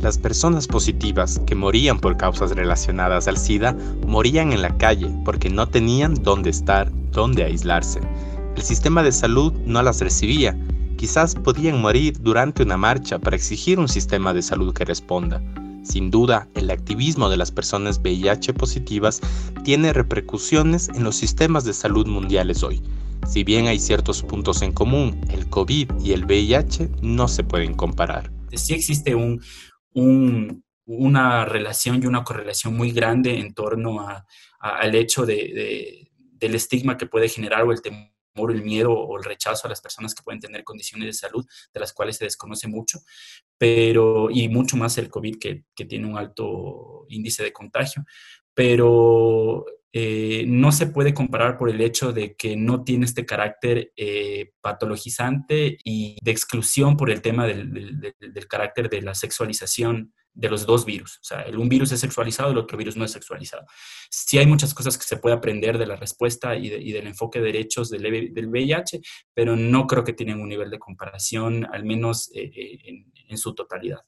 Las 0.00 0.18
personas 0.18 0.66
positivas 0.66 1.40
que 1.46 1.54
morían 1.54 2.00
por 2.00 2.16
causas 2.16 2.50
relacionadas 2.52 3.28
al 3.28 3.36
SIDA 3.36 3.76
morían 4.06 4.52
en 4.52 4.62
la 4.62 4.76
calle 4.78 5.08
porque 5.24 5.48
no 5.48 5.68
tenían 5.68 6.14
dónde 6.14 6.50
estar, 6.50 6.90
dónde 7.12 7.44
aislarse. 7.44 8.00
El 8.56 8.62
sistema 8.62 9.04
de 9.04 9.12
salud 9.12 9.52
no 9.64 9.80
las 9.82 10.00
recibía 10.00 10.56
Quizás 11.00 11.34
podían 11.34 11.80
morir 11.80 12.20
durante 12.20 12.62
una 12.62 12.76
marcha 12.76 13.18
para 13.18 13.34
exigir 13.34 13.78
un 13.78 13.88
sistema 13.88 14.34
de 14.34 14.42
salud 14.42 14.74
que 14.74 14.84
responda. 14.84 15.42
Sin 15.82 16.10
duda, 16.10 16.46
el 16.54 16.70
activismo 16.70 17.30
de 17.30 17.38
las 17.38 17.50
personas 17.50 18.00
VIH 18.00 18.52
positivas 18.52 19.22
tiene 19.64 19.94
repercusiones 19.94 20.90
en 20.90 21.02
los 21.02 21.16
sistemas 21.16 21.64
de 21.64 21.72
salud 21.72 22.06
mundiales 22.06 22.62
hoy. 22.62 22.82
Si 23.26 23.44
bien 23.44 23.66
hay 23.66 23.78
ciertos 23.78 24.22
puntos 24.22 24.60
en 24.60 24.72
común, 24.72 25.18
el 25.30 25.48
COVID 25.48 25.90
y 26.04 26.12
el 26.12 26.26
VIH 26.26 26.90
no 27.00 27.28
se 27.28 27.44
pueden 27.44 27.72
comparar. 27.72 28.30
Sí 28.52 28.74
existe 28.74 29.14
un, 29.14 29.42
una 30.84 31.46
relación 31.46 32.02
y 32.02 32.08
una 32.08 32.24
correlación 32.24 32.76
muy 32.76 32.92
grande 32.92 33.40
en 33.40 33.54
torno 33.54 34.06
al 34.58 34.94
hecho 34.94 35.24
de, 35.24 36.10
del 36.34 36.54
estigma 36.54 36.98
que 36.98 37.06
puede 37.06 37.30
generar 37.30 37.62
o 37.62 37.72
el 37.72 37.80
temor 37.80 38.10
el 38.34 38.62
miedo 38.62 38.92
o 38.92 39.18
el 39.18 39.24
rechazo 39.24 39.66
a 39.66 39.70
las 39.70 39.80
personas 39.80 40.14
que 40.14 40.22
pueden 40.22 40.40
tener 40.40 40.64
condiciones 40.64 41.06
de 41.06 41.12
salud 41.12 41.46
de 41.72 41.80
las 41.80 41.92
cuales 41.92 42.16
se 42.16 42.24
desconoce 42.24 42.68
mucho, 42.68 43.00
pero 43.58 44.30
y 44.30 44.48
mucho 44.48 44.76
más 44.76 44.96
el 44.98 45.10
COVID 45.10 45.38
que, 45.38 45.64
tiene 45.74 46.06
un 46.06 46.18
alto 46.18 47.06
índice 47.08 47.42
de 47.42 47.52
contagio, 47.52 48.04
pero 48.54 49.64
eh, 49.92 50.44
no 50.46 50.70
se 50.70 50.86
puede 50.86 51.12
comparar 51.12 51.58
por 51.58 51.68
el 51.68 51.80
hecho 51.80 52.12
de 52.12 52.36
que 52.36 52.56
no 52.56 52.84
tiene 52.84 53.06
este 53.06 53.26
carácter 53.26 53.92
eh, 53.96 54.52
patologizante 54.60 55.78
y 55.82 56.16
de 56.22 56.30
exclusión 56.30 56.96
por 56.96 57.10
el 57.10 57.20
tema 57.20 57.44
del, 57.44 58.14
carácter 58.48 58.88
de 58.88 59.02
la 59.02 59.16
sexualización 59.16 60.14
de 60.32 60.48
los 60.48 60.64
dos 60.64 60.84
virus. 60.84 61.16
O 61.16 61.24
sea, 61.24 61.42
el 61.42 61.58
un 61.58 61.68
virus 61.68 61.90
es 61.90 61.98
sexualizado, 61.98 62.52
el 62.52 62.58
otro 62.58 62.78
virus 62.78 62.96
no 62.96 63.04
es 63.04 63.10
sexualizado. 63.10 63.66
Sí 64.08 64.38
hay 64.38 64.46
muchas 64.46 64.74
cosas 64.74 64.96
que 64.96 65.04
se 65.04 65.16
puede 65.16 65.34
aprender 65.34 65.76
de 65.76 65.86
la 65.86 65.96
respuesta 65.96 66.54
y, 66.54 66.68
del 66.68 67.08
enfoque 67.08 67.40
de 67.40 67.46
derechos 67.46 67.90
del, 67.90 68.32
del, 68.32 68.46
VIH, 68.46 69.00
pero 69.34 69.56
no 69.56 69.88
creo 69.88 70.04
que 70.04 70.12
tienen 70.12 70.40
un 70.40 70.48
nivel 70.48 70.70
de 70.70 70.78
comparación, 70.78 71.66
al 71.72 71.84
menos 71.84 72.30
eh, 72.32 72.78
en, 73.28 73.38
su 73.38 73.54
totalidad. 73.56 73.98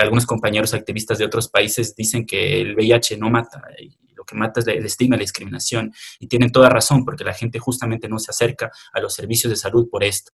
Algunos 0.00 0.26
compañeros 0.26 0.74
activistas 0.74 1.18
de 1.18 1.24
otros 1.24 1.48
países 1.48 1.94
dicen 1.94 2.26
que 2.26 2.60
el 2.60 2.74
VIH 2.74 3.16
no 3.16 3.30
mata, 3.30 3.62
lo 4.24 4.26
que 4.26 4.36
mata 4.36 4.60
es 4.60 4.66
el 4.66 4.86
estigma 4.86 5.16
y 5.16 5.18
la 5.18 5.22
discriminación, 5.22 5.92
y 6.18 6.28
tienen 6.28 6.50
toda 6.50 6.70
razón, 6.70 7.04
porque 7.04 7.24
la 7.24 7.34
gente 7.34 7.58
justamente 7.58 8.08
no 8.08 8.18
se 8.18 8.30
acerca 8.30 8.70
a 8.92 9.00
los 9.00 9.12
servicios 9.14 9.50
de 9.50 9.56
salud 9.56 9.88
por 9.90 10.02
esto. 10.02 10.32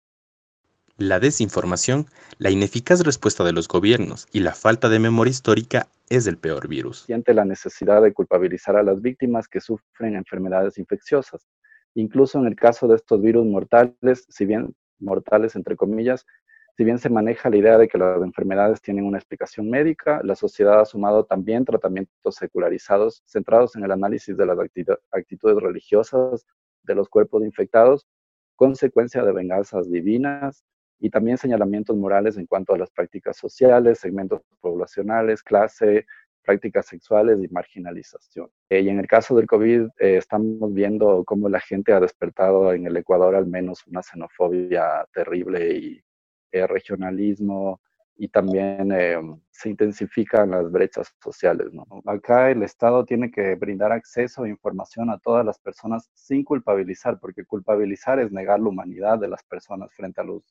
La 0.96 1.18
desinformación, 1.18 2.06
la 2.38 2.50
ineficaz 2.50 3.00
respuesta 3.00 3.44
de 3.44 3.52
los 3.52 3.66
gobiernos 3.66 4.26
y 4.32 4.40
la 4.40 4.54
falta 4.54 4.88
de 4.88 5.00
memoria 5.00 5.32
histórica 5.32 5.88
es 6.08 6.26
el 6.26 6.38
peor 6.38 6.68
virus. 6.68 7.00
Siente 7.00 7.34
la 7.34 7.44
necesidad 7.44 8.00
de 8.00 8.12
culpabilizar 8.12 8.76
a 8.76 8.82
las 8.82 9.02
víctimas 9.02 9.48
que 9.48 9.60
sufren 9.60 10.14
enfermedades 10.14 10.78
infecciosas. 10.78 11.48
Incluso 11.94 12.38
en 12.38 12.46
el 12.46 12.54
caso 12.54 12.86
de 12.86 12.96
estos 12.96 13.20
virus 13.20 13.44
mortales, 13.44 14.24
si 14.28 14.46
bien 14.46 14.74
mortales 15.00 15.56
entre 15.56 15.76
comillas, 15.76 16.24
si 16.76 16.84
bien 16.84 16.98
se 16.98 17.08
maneja 17.08 17.50
la 17.50 17.56
idea 17.56 17.78
de 17.78 17.88
que 17.88 17.98
las 17.98 18.20
enfermedades 18.22 18.82
tienen 18.82 19.04
una 19.04 19.18
explicación 19.18 19.70
médica, 19.70 20.20
la 20.24 20.34
sociedad 20.34 20.80
ha 20.80 20.84
sumado 20.84 21.24
también 21.24 21.64
tratamientos 21.64 22.34
secularizados 22.34 23.22
centrados 23.26 23.76
en 23.76 23.84
el 23.84 23.92
análisis 23.92 24.36
de 24.36 24.46
las 24.46 24.58
actitudes 25.10 25.62
religiosas 25.62 26.46
de 26.82 26.94
los 26.94 27.08
cuerpos 27.08 27.44
infectados 27.44 28.06
consecuencia 28.56 29.22
de 29.24 29.32
venganzas 29.32 29.90
divinas 29.90 30.64
y 31.00 31.10
también 31.10 31.38
señalamientos 31.38 31.96
morales 31.96 32.36
en 32.36 32.46
cuanto 32.46 32.74
a 32.74 32.78
las 32.78 32.90
prácticas 32.90 33.36
sociales, 33.36 33.98
segmentos 33.98 34.42
poblacionales, 34.60 35.42
clase, 35.42 36.06
prácticas 36.42 36.86
sexuales 36.86 37.38
y 37.42 37.48
marginalización. 37.48 38.48
Eh, 38.68 38.80
y 38.80 38.88
en 38.88 39.00
el 39.00 39.06
caso 39.06 39.34
del 39.34 39.46
COVID 39.46 39.88
eh, 39.98 40.16
estamos 40.18 40.72
viendo 40.72 41.24
cómo 41.24 41.48
la 41.48 41.60
gente 41.60 41.92
ha 41.92 42.00
despertado 42.00 42.72
en 42.72 42.86
el 42.86 42.96
Ecuador 42.96 43.34
al 43.34 43.46
menos 43.46 43.86
una 43.86 44.02
xenofobia 44.02 45.06
terrible 45.12 45.74
y 45.74 46.04
eh, 46.54 46.66
regionalismo 46.66 47.80
y 48.16 48.28
también 48.28 48.90
se 49.50 49.70
intensifican 49.70 50.52
las 50.52 50.70
brechas 50.70 51.12
sociales. 51.20 51.66
Acá 52.06 52.52
el 52.52 52.62
Estado 52.62 53.04
tiene 53.04 53.28
que 53.28 53.56
brindar 53.56 53.90
acceso 53.90 54.44
e 54.44 54.50
información 54.50 55.10
a 55.10 55.18
todas 55.18 55.44
las 55.44 55.58
personas 55.58 56.08
sin 56.14 56.44
culpabilizar, 56.44 57.18
porque 57.18 57.44
culpabilizar 57.44 58.20
es 58.20 58.30
negar 58.30 58.60
la 58.60 58.68
humanidad 58.68 59.18
de 59.18 59.26
las 59.26 59.42
personas 59.42 59.92
frente 59.94 60.20
a 60.20 60.24
los, 60.24 60.44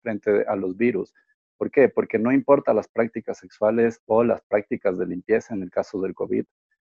frente 0.00 0.46
a 0.46 0.56
los 0.56 0.78
virus. 0.78 1.12
¿Por 1.58 1.70
qué? 1.70 1.88
Porque 1.88 2.18
no 2.18 2.32
importa 2.32 2.74
las 2.74 2.88
prácticas 2.88 3.38
sexuales 3.38 4.00
o 4.06 4.24
las 4.24 4.40
prácticas 4.42 4.98
de 4.98 5.06
limpieza 5.06 5.54
en 5.54 5.62
el 5.62 5.70
caso 5.70 6.00
del 6.00 6.14
COVID 6.14 6.44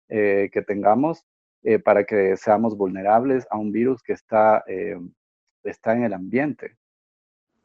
eh, 0.10 0.50
que 0.52 0.62
tengamos, 0.62 1.26
eh, 1.64 1.80
para 1.80 2.04
que 2.04 2.38
seamos 2.38 2.78
vulnerables 2.78 3.48
a 3.50 3.58
un 3.58 3.72
virus 3.72 4.04
que 4.04 4.14
está, 4.14 4.64
eh, 4.68 5.00
está 5.64 5.94
en 5.94 6.04
el 6.04 6.14
ambiente. 6.14 6.78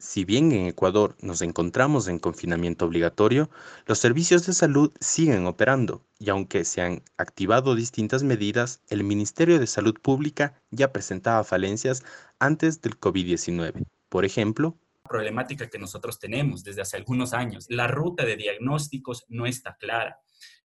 Si 0.01 0.25
bien 0.25 0.51
en 0.53 0.67
Ecuador 0.67 1.15
nos 1.21 1.43
encontramos 1.43 2.09
en 2.09 2.19
confinamiento 2.19 2.87
obligatorio, 2.87 3.51
los 3.85 3.99
servicios 3.99 4.47
de 4.47 4.55
salud 4.55 4.93
siguen 4.99 5.47
operando 5.47 6.07
y 6.19 6.31
aunque 6.31 6.65
se 6.65 6.81
han 6.81 7.03
activado 7.19 7.75
distintas 7.75 8.23
medidas, 8.23 8.81
el 8.89 9.05
Ministerio 9.05 9.59
de 9.59 9.67
Salud 9.67 9.95
Pública 10.01 10.55
ya 10.71 10.91
presentaba 10.91 11.45
falencias 11.45 12.03
antes 12.39 12.81
del 12.81 12.99
COVID-19. 12.99 13.85
Por 14.09 14.25
ejemplo, 14.25 14.79
problemática 15.07 15.69
que 15.69 15.79
nosotros 15.79 16.19
tenemos 16.19 16.65
desde 16.65 16.81
hace 16.81 16.97
algunos 16.97 17.35
años. 17.35 17.67
La 17.69 17.87
ruta 17.87 18.25
de 18.25 18.37
diagnósticos 18.37 19.27
no 19.29 19.45
está 19.45 19.77
clara. 19.79 20.19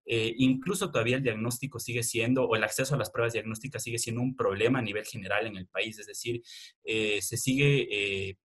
Eh, 0.06 0.34
incluso 0.38 0.92
todavía 0.92 1.18
el 1.18 1.24
diagnóstico 1.24 1.80
sigue 1.80 2.04
siendo, 2.04 2.46
o 2.46 2.56
el 2.56 2.64
acceso 2.64 2.96
a 2.96 2.98
las 2.98 3.10
pruebas 3.10 3.34
diagnósticas 3.34 3.84
sigue 3.84 3.98
siendo 3.98 4.22
un 4.22 4.36
problema 4.36 4.80
a 4.80 4.84
nivel 4.84 5.04
general 5.04 5.46
en 5.46 5.58
el 5.58 5.68
país. 5.68 6.00
Es 6.00 6.08
decir, 6.08 6.42
eh, 6.86 7.22
se 7.22 7.36
sigue 7.36 7.88
eh, 8.30 8.38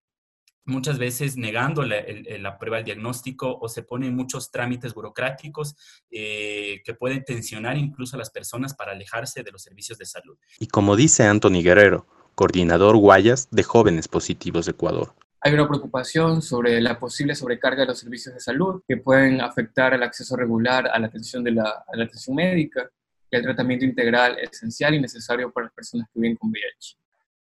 muchas 0.65 0.99
veces 0.99 1.37
negando 1.37 1.83
la, 1.83 1.97
la, 2.39 2.59
prueba 2.59 2.77
del 2.77 2.87
diagnóstico 2.87 3.59
o 3.61 3.69
se 3.69 3.83
ponen 3.83 4.15
muchos 4.15 4.51
trámites 4.51 4.95
burocráticos 4.95 5.75
que 6.11 6.97
pueden 6.99 7.25
tensionar 7.25 7.77
incluso 7.77 8.17
a 8.17 8.19
las 8.19 8.31
personas 8.31 8.75
para 8.75 8.93
alejarse 8.93 9.43
de 9.43 9.51
los 9.51 9.63
servicios 9.63 9.99
de 9.99 10.07
salud. 10.07 10.37
Y 10.59 10.69
como 10.69 10.97
dice 10.97 11.25
Anthony 11.25 11.63
Guerrero, 11.63 12.07
coordinador 12.35 12.97
Guayas 12.97 13.49
de 13.51 13.63
Jóvenes 13.63 14.09
Positivos 14.09 14.67
de 14.67 14.73
Ecuador. 14.73 15.15
Hay 15.43 15.55
una 15.55 15.67
preocupación 15.67 16.43
sobre 16.43 16.81
la 16.81 16.99
posible 16.99 17.35
sobrecarga 17.35 17.83
de 17.83 17.89
los 17.89 17.99
servicios 17.99 18.35
de 18.35 18.41
salud 18.41 18.83
que 18.87 18.99
pueden 18.99 19.41
afectar 19.41 19.95
el 19.95 20.03
acceso 20.03 20.37
regular 20.37 20.87
a 20.93 20.99
la 20.99 21.07
atención, 21.07 21.43
de 21.43 21.53
la, 21.53 21.85
atención 21.93 22.37
médica 22.37 22.91
y 23.31 23.37
al 23.37 23.43
tratamiento 23.43 23.87
integral 23.87 24.39
esencial 24.39 24.95
y 24.95 25.01
necesario 25.01 25.51
para 25.51 25.67
las 25.67 25.75
personas 25.75 26.09
que 26.13 26.21
viven 26.21 26.37
con 26.37 26.51
VIH. 26.51 26.97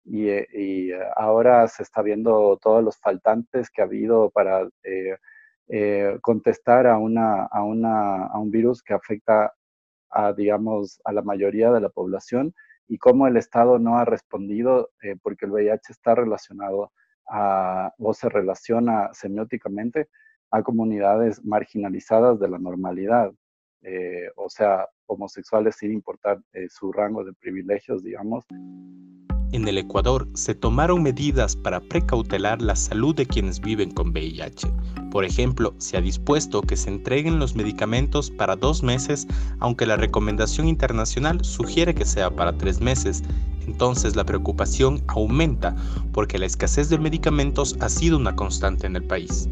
Y, 0.07 0.31
y 0.31 0.93
ahora 1.17 1.67
se 1.69 1.83
está 1.83 2.01
viendo 2.03 2.59
todos 2.63 2.83
los 2.83 2.97
faltantes 2.99 3.71
que 3.71 3.83
ha 3.83 3.85
habido 3.85 4.31
para 4.31 4.69
eh, 4.85 5.17
eh, 5.69 6.19
contestar 6.23 6.87
a, 6.87 6.97
una, 6.97 7.45
a, 7.45 7.65
una, 7.65 8.27
a 8.27 8.39
un 8.39 8.51
virus 8.51 8.83
que 8.83 8.95
afecta 8.95 9.53
a, 10.11 10.33
digamos, 10.33 11.01
a 11.05 11.13
la 11.13 11.23
mayoría 11.23 11.73
de 11.73 11.81
la 11.81 11.89
población 11.89 12.55
y 12.89 12.99
cómo 12.99 13.27
el 13.27 13.37
Estado 13.37 13.79
no 13.79 13.99
ha 13.99 14.05
respondido 14.05 14.91
eh, 15.03 15.17
porque 15.23 15.47
el 15.47 15.53
VIH 15.53 15.93
está 15.93 16.15
relacionado 16.15 16.93
o 17.99 18.15
se 18.15 18.29
relaciona 18.29 19.11
semióticamente 19.13 20.09
a 20.51 20.63
comunidades 20.63 21.45
marginalizadas 21.45 22.39
de 22.39 22.49
la 22.49 22.59
normalidad, 22.59 23.33
eh, 23.83 24.31
o 24.37 24.49
sea, 24.49 24.89
homosexuales 25.07 25.77
sin 25.77 25.93
importar 25.93 26.41
eh, 26.53 26.69
su 26.69 26.93
rango 26.93 27.25
de 27.25 27.33
privilegios, 27.35 28.03
digamos. 28.03 28.45
En 29.57 29.67
el 29.69 29.79
Ecuador 29.79 30.29
se 30.35 30.55
tomaron 30.55 31.03
medidas 31.03 31.57
para 31.57 31.81
precautelar 31.81 32.61
la 32.61 32.77
salud 32.77 33.15
de 33.15 33.25
quienes 33.25 33.59
viven 33.59 33.91
con 33.91 34.11
VIH. 34.11 34.71
Por 35.11 35.25
ejemplo, 35.25 35.75
se 35.79 35.97
ha 35.97 36.03
dispuesto 36.03 36.61
que 36.61 36.77
se 36.77 36.91
entreguen 36.91 37.39
los 37.39 37.57
medicamentos 37.57 38.31
para 38.31 38.55
dos 38.55 38.83
meses, 38.83 39.27
aunque 39.59 39.87
la 39.87 39.97
recomendación 39.97 40.69
internacional 40.69 41.43
sugiere 41.43 41.95
que 41.95 42.05
sea 42.05 42.29
para 42.37 42.59
tres 42.59 42.83
meses. 42.83 43.23
Entonces 43.67 44.15
la 44.15 44.25
preocupación 44.25 45.03
aumenta 45.07 45.75
porque 46.13 46.39
la 46.39 46.45
escasez 46.45 46.91
de 46.91 46.99
medicamentos 46.99 47.79
ha 47.81 47.89
sido 47.89 48.19
una 48.19 48.37
constante 48.37 48.87
en 48.87 48.97
el 48.97 49.05
país. 49.05 49.49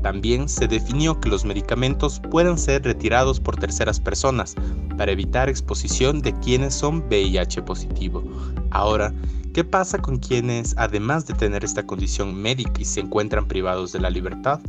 También 0.00 0.48
se 0.48 0.68
definió 0.68 1.20
que 1.20 1.28
los 1.28 1.44
medicamentos 1.44 2.22
puedan 2.30 2.56
ser 2.56 2.84
retirados 2.84 3.40
por 3.40 3.56
terceras 3.56 3.98
personas 3.98 4.54
para 5.00 5.12
evitar 5.12 5.48
exposición 5.48 6.20
de 6.20 6.38
quienes 6.40 6.74
son 6.74 6.98
VIH 7.08 7.62
positivo. 7.62 8.22
Ahora, 8.70 9.14
¿qué 9.54 9.64
pasa 9.64 9.96
con 9.96 10.18
quienes, 10.18 10.74
además 10.76 11.26
de 11.26 11.32
tener 11.32 11.64
esta 11.64 11.86
condición 11.86 12.34
médica 12.34 12.84
se 12.84 13.00
encuentran 13.00 13.48
privados 13.48 13.92
de 13.92 14.00
la 14.00 14.10
libertad? 14.10 14.60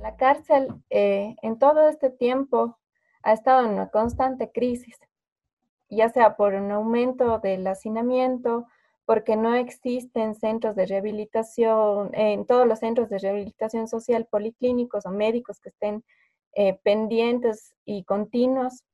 La 0.00 0.16
cárcel 0.16 0.68
eh, 0.88 1.36
en 1.42 1.58
todo 1.58 1.90
este 1.90 2.08
tiempo 2.08 2.78
ha 3.22 3.34
estado 3.34 3.66
en 3.66 3.72
una 3.74 3.90
constante 3.90 4.50
crisis, 4.50 4.98
ya 5.90 6.08
sea 6.08 6.36
por 6.36 6.54
un 6.54 6.70
aumento 6.70 7.38
del 7.40 7.66
hacinamiento, 7.66 8.66
porque 9.04 9.36
no 9.36 9.54
existen 9.54 10.36
centros 10.36 10.74
de 10.74 10.86
rehabilitación, 10.86 12.14
en 12.14 12.46
todos 12.46 12.66
los 12.66 12.78
centros 12.78 13.10
de 13.10 13.18
rehabilitación 13.18 13.88
social, 13.88 14.24
policlínicos 14.24 15.04
o 15.04 15.10
médicos 15.10 15.60
que 15.60 15.68
estén 15.68 16.02
eh, 16.54 16.80
pendientes 16.82 17.74
y 17.84 18.04
continuos 18.04 18.84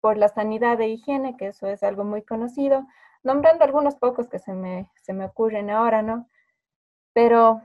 por 0.00 0.16
la 0.16 0.28
sanidad 0.28 0.80
e 0.80 0.88
higiene, 0.88 1.36
que 1.36 1.48
eso 1.48 1.66
es 1.66 1.82
algo 1.82 2.04
muy 2.04 2.22
conocido, 2.22 2.86
nombrando 3.22 3.64
algunos 3.64 3.96
pocos 3.96 4.28
que 4.28 4.38
se 4.38 4.52
me, 4.52 4.90
se 5.02 5.12
me 5.12 5.24
ocurren 5.24 5.70
ahora, 5.70 6.02
¿no? 6.02 6.28
Pero 7.12 7.62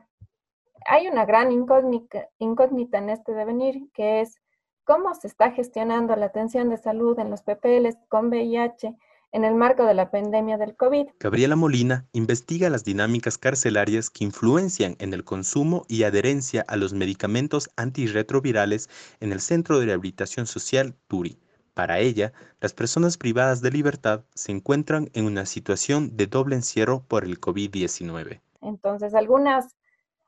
hay 0.86 1.08
una 1.08 1.26
gran 1.26 1.52
incógnita, 1.52 2.30
incógnita 2.40 2.98
en 2.98 3.10
este 3.10 3.34
devenir, 3.34 3.90
que 3.94 4.22
es 4.22 4.40
cómo 4.84 5.14
se 5.16 5.28
está 5.28 5.52
gestionando 5.52 6.16
la 6.16 6.28
atención 6.28 6.70
de 6.70 6.78
salud 6.78 7.18
en 7.20 7.30
los 7.30 7.42
PPLs 7.42 7.98
con 8.10 8.28
VIH 8.30 8.96
en 9.36 9.44
el 9.44 9.54
marco 9.54 9.84
de 9.86 9.94
la 9.94 10.12
pandemia 10.12 10.58
del 10.58 10.78
COVID. 10.78 11.08
Gabriela 11.20 11.58
Molina 11.58 12.08
investiga 12.14 12.70
las 12.70 12.86
dinámicas 12.86 13.38
carcelarias 13.38 14.10
que 14.10 14.24
influencian 14.24 14.96
en 15.00 15.14
el 15.14 15.26
consumo 15.26 15.86
y 15.90 16.04
adherencia 16.04 16.64
a 16.70 16.78
los 16.78 16.94
medicamentos 16.94 17.70
antirretrovirales 17.76 18.90
en 19.20 19.34
el 19.34 19.42
Centro 19.42 19.80
de 19.80 19.88
Rehabilitación 19.88 20.48
Social 20.48 20.96
Turi. 21.08 21.38
Para 21.76 22.00
ella, 22.00 22.32
las 22.62 22.74
personas 22.74 23.18
privadas 23.18 23.62
de 23.62 23.70
libertad 23.70 24.24
se 24.34 24.54
encuentran 24.54 25.10
en 25.14 25.26
una 25.26 25.46
situación 25.46 26.16
de 26.16 26.26
doble 26.26 26.56
encierro 26.56 27.04
por 27.06 27.26
el 27.26 27.42
COVID-19. 27.42 28.40
Entonces, 28.62 29.14
algunas 29.14 29.76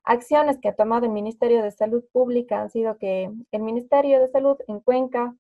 acciones 0.04 0.60
que 0.60 0.68
ha 0.68 0.76
tomado 0.76 1.06
el 1.06 1.14
Ministerio 1.14 1.64
de 1.64 1.72
Salud 1.72 2.04
Pública 2.12 2.62
han 2.62 2.70
sido 2.70 2.98
que 2.98 3.32
el 3.54 3.62
Ministerio 3.62 4.20
de 4.20 4.28
Salud 4.28 4.58
en 4.68 4.82
Cuenca 4.82 5.36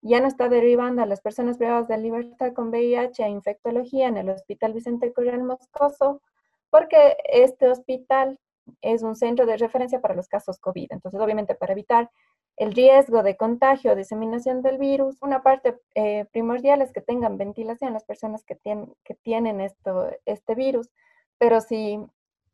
ya 0.00 0.18
no 0.20 0.28
está 0.28 0.48
derivando 0.48 1.02
a 1.02 1.06
las 1.06 1.20
personas 1.20 1.58
privadas 1.58 1.88
de 1.88 1.98
libertad 1.98 2.54
con 2.54 2.68
VIH 2.68 3.22
a 3.22 3.28
infectología 3.28 4.08
en 4.08 4.16
el 4.16 4.30
Hospital 4.30 4.72
Vicente 4.72 5.12
Correal 5.12 5.42
Moscoso, 5.42 6.22
porque 6.70 7.18
este 7.30 7.68
hospital 7.68 8.38
es 8.80 9.02
un 9.02 9.16
centro 9.16 9.46
de 9.46 9.56
referencia 9.56 10.00
para 10.00 10.14
los 10.14 10.28
casos 10.28 10.58
COVID. 10.58 10.88
Entonces, 10.90 11.20
obviamente, 11.20 11.54
para 11.54 11.72
evitar 11.72 12.10
el 12.56 12.72
riesgo 12.72 13.22
de 13.22 13.36
contagio 13.36 13.92
o 13.92 13.96
diseminación 13.96 14.62
del 14.62 14.78
virus, 14.78 15.16
una 15.20 15.42
parte 15.42 15.80
eh, 15.94 16.26
primordial 16.32 16.82
es 16.82 16.92
que 16.92 17.00
tengan 17.00 17.36
ventilación 17.36 17.92
las 17.92 18.04
personas 18.04 18.44
que 18.44 18.54
tienen, 18.54 18.94
que 19.04 19.14
tienen 19.14 19.60
esto, 19.60 20.10
este 20.24 20.54
virus. 20.54 20.90
Pero 21.38 21.60
si 21.60 21.98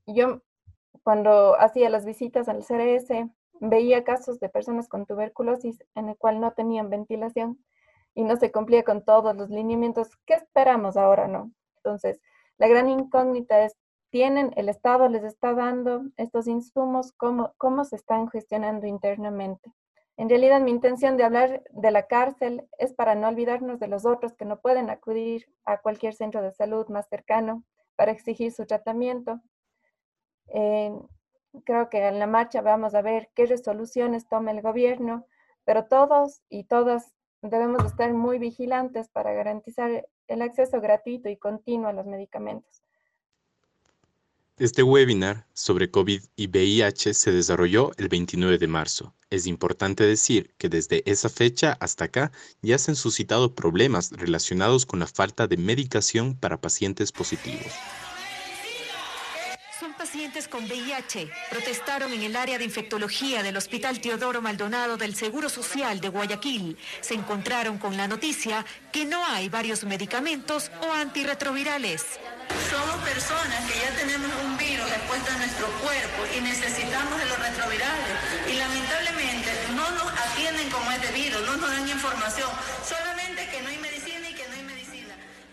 yo, 0.07 0.41
cuando 1.03 1.61
hacía 1.61 1.91
las 1.91 2.07
visitas 2.07 2.49
al 2.49 2.65
CRS, 2.65 3.29
veía 3.61 4.05
casos 4.05 4.41
de 4.41 4.49
personas 4.49 4.89
con 4.89 5.07
tuberculosis 5.07 5.85
en 5.95 6.09
el 6.09 6.17
cual 6.17 6.41
no 6.41 6.53
tenían 6.53 6.89
ventilación 6.89 7.63
y 8.15 8.25
no 8.25 8.37
se 8.37 8.51
cumplía 8.51 8.83
con 8.85 9.05
todos 9.05 9.37
los 9.37 9.51
lineamientos. 9.51 10.17
¿Qué 10.25 10.35
esperamos 10.35 10.97
ahora, 10.97 11.29
no? 11.29 11.53
Entonces, 11.77 12.21
la 12.57 12.69
gran 12.69 12.89
incógnita 12.89 13.65
es, 13.65 13.77
¿tienen, 14.11 14.53
el 14.57 14.69
Estado 14.69 15.09
les 15.09 15.25
está 15.25 15.55
dando 15.55 16.03
estos 16.17 16.47
insumos? 16.47 17.13
¿Cómo, 17.13 17.55
cómo 17.57 17.85
se 17.85 17.97
están 17.97 18.29
gestionando 18.29 18.87
internamente? 18.87 19.73
En 20.17 20.29
realidad, 20.29 20.61
mi 20.61 20.71
intención 20.71 21.17
de 21.17 21.25
hablar 21.25 21.63
de 21.71 21.91
la 21.91 22.07
cárcel 22.07 22.69
es 22.77 22.93
para 22.93 23.15
no 23.15 23.29
olvidarnos 23.29 23.81
de 23.81 23.89
los 23.89 24.05
otros 24.05 24.35
que 24.35 24.45
no 24.45 24.61
pueden 24.61 24.91
acudir 24.91 25.47
a 25.65 25.79
cualquier 25.79 26.15
centro 26.15 26.43
de 26.43 26.53
salud 26.53 26.87
más 26.89 27.09
cercano 27.09 27.65
para 27.97 28.13
exigir 28.13 28.53
su 28.53 28.67
tratamiento. 28.67 29.41
Eh, 30.49 30.93
creo 31.65 31.89
que 31.89 32.07
en 32.07 32.19
la 32.19 32.27
marcha 32.27 32.61
vamos 32.61 32.95
a 32.95 33.03
ver 33.03 33.31
qué 33.35 33.47
resoluciones 33.47 34.29
toma 34.29 34.51
el 34.51 34.61
gobierno, 34.61 35.27
pero 35.65 35.87
todos 35.87 36.43
y 36.49 36.65
todas 36.65 37.15
debemos 37.43 37.85
estar 37.85 38.13
muy 38.13 38.39
vigilantes 38.39 39.09
para 39.09 39.33
garantizar 39.33 40.07
el 40.29 40.43
acceso 40.43 40.81
gratuito 40.81 41.29
y 41.29 41.39
continuo 41.39 41.89
a 41.89 41.93
los 41.93 42.07
medicamentos. 42.07 42.83
Este 44.61 44.83
webinar 44.83 45.47
sobre 45.55 45.91
COVID 45.91 46.23
y 46.37 46.49
VIH 46.49 47.15
se 47.15 47.33
desarrolló 47.33 47.93
el 47.97 48.11
29 48.11 48.59
de 48.59 48.67
marzo. 48.67 49.15
Es 49.31 49.47
importante 49.47 50.05
decir 50.05 50.53
que 50.59 50.69
desde 50.69 51.03
esa 51.11 51.31
fecha 51.31 51.79
hasta 51.81 52.05
acá 52.05 52.31
ya 52.61 52.77
se 52.77 52.91
han 52.91 52.97
suscitado 52.97 53.55
problemas 53.55 54.11
relacionados 54.11 54.85
con 54.85 55.01
la 55.01 55.07
falta 55.07 55.47
de 55.47 55.57
medicación 55.57 56.37
para 56.37 56.61
pacientes 56.61 57.11
positivos 57.11 57.73
pacientes 60.11 60.49
con 60.49 60.65
VIH 60.65 61.31
protestaron 61.51 62.13
en 62.13 62.23
el 62.23 62.35
área 62.35 62.59
de 62.59 62.65
infectología 62.65 63.43
del 63.43 63.57
Hospital 63.57 64.01
Teodoro 64.01 64.43
Maldonado 64.43 64.97
del 64.97 65.15
Seguro 65.15 65.49
Social 65.49 66.01
de 66.01 66.09
Guayaquil. 66.09 66.77
Se 67.01 67.15
encontraron 67.15 67.79
con 67.79 67.97
la 67.97 68.09
noticia 68.09 68.65
que 68.93 69.05
no 69.05 69.25
hay 69.25 69.49
varios 69.49 69.85
medicamentos 69.85 70.73
o 70.83 70.93
antirretrovirales. 70.93 72.19
Somos 72.81 72.97
personas 73.05 73.61
que 73.69 73.79
ya 73.79 73.91
tenemos 73.95 74.31
un 74.43 74.57
virus 74.57 74.89
expuesto 74.91 75.31
en 75.33 75.39
nuestro 75.39 75.67
cuerpo 75.85 76.21
y 76.35 76.41
necesitamos 76.41 77.19
de 77.19 77.27
los 77.27 77.39
retrovirales. 77.39 78.17
Y 78.49 78.55
lamentablemente 78.55 79.51
no 79.77 79.91
nos 79.91 80.09
atienden 80.09 80.71
como 80.71 80.91
es 80.91 81.03
debido, 81.03 81.41
no 81.41 81.57
nos 81.57 81.69
dan 81.69 81.87
información, 81.87 82.49
solamente 82.89 83.47
que 83.51 83.61
no 83.61 83.69
hay 83.69 83.77
medicina 83.77 84.31
y 84.31 84.33
que 84.33 84.49
no 84.49 84.55
hay 84.55 84.63